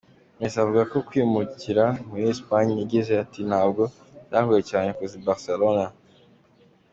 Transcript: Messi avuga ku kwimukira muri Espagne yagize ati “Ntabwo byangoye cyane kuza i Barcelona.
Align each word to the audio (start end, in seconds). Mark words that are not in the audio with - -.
Messi 0.37 0.57
avuga 0.63 0.81
ku 0.91 0.97
kwimukira 1.07 1.85
muri 2.07 2.23
Espagne 2.33 2.73
yagize 2.81 3.11
ati 3.23 3.39
“Ntabwo 3.49 3.83
byangoye 4.27 4.61
cyane 4.71 4.89
kuza 4.97 5.15
i 5.19 5.23
Barcelona. 5.29 5.85